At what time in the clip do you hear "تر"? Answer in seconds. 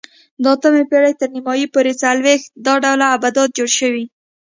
1.19-1.29